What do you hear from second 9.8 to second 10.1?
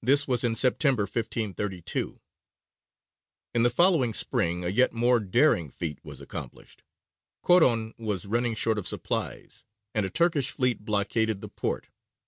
and a